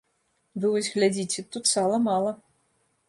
Вы 0.61 0.71
вось 0.75 0.89
глядзіце, 0.95 1.45
тут 1.57 1.63
сала 1.73 1.97
мала. 2.09 2.31